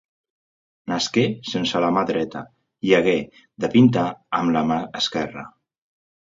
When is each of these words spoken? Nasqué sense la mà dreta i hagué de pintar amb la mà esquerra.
Nasqué 0.91 1.25
sense 1.49 1.81
la 1.85 1.91
mà 1.97 2.03
dreta 2.11 2.41
i 2.89 2.95
hagué 3.01 3.13
de 3.65 3.71
pintar 3.75 4.07
amb 4.41 4.57
la 4.57 4.65
mà 4.73 4.81
esquerra. 5.03 5.47